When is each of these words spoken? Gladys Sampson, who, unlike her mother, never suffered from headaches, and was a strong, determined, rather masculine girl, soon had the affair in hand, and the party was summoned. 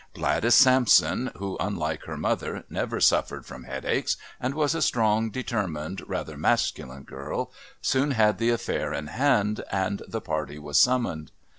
Gladys 0.15 0.55
Sampson, 0.55 1.29
who, 1.37 1.57
unlike 1.59 2.05
her 2.05 2.17
mother, 2.17 2.63
never 2.71 2.99
suffered 2.99 3.45
from 3.45 3.65
headaches, 3.65 4.17
and 4.39 4.55
was 4.55 4.73
a 4.73 4.81
strong, 4.81 5.29
determined, 5.29 6.01
rather 6.09 6.35
masculine 6.37 7.03
girl, 7.03 7.51
soon 7.83 8.09
had 8.09 8.39
the 8.39 8.49
affair 8.49 8.93
in 8.93 9.05
hand, 9.05 9.63
and 9.71 10.01
the 10.07 10.19
party 10.19 10.57
was 10.57 10.79
summoned. 10.79 11.31